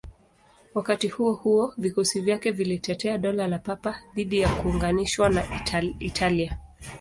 Wakati 0.73 1.07
huo 1.07 1.33
huo, 1.33 1.73
vikosi 1.77 2.21
vyake 2.21 2.51
vilitetea 2.51 3.17
Dola 3.17 3.47
la 3.47 3.59
Papa 3.59 3.99
dhidi 4.15 4.39
ya 4.39 4.49
kuunganishwa 4.49 5.29
na 5.29 5.43
Italia. 5.99 6.57